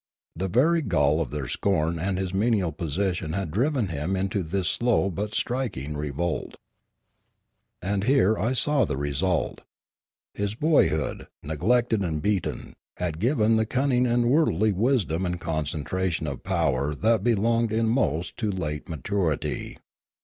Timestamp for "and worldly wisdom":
14.07-15.23